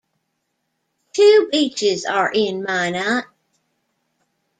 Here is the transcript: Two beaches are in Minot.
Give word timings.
Two 1.13 1.49
beaches 1.51 2.05
are 2.05 2.31
in 2.33 2.63
Minot. 2.63 3.25